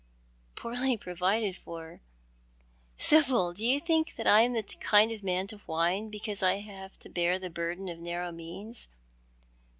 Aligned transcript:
"Poorly 0.55 0.97
provided 0.97 1.55
for! 1.55 2.01
Sibyl, 2.97 3.53
do 3.53 3.63
you 3.63 3.79
think 3.79 4.15
I 4.25 4.41
am 4.41 4.53
the 4.53 4.63
kind 4.63 5.11
of 5.11 5.21
man 5.21 5.45
to 5.49 5.57
whine 5.67 6.09
because 6.09 6.41
I 6.41 6.55
have 6.55 6.97
to 7.01 7.07
bear 7.07 7.37
the 7.37 7.51
burden 7.51 7.87
of 7.87 7.99
narrow 7.99 8.31
means 8.31 8.87